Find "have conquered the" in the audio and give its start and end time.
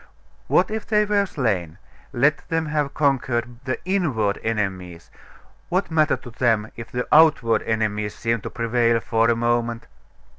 2.65-3.77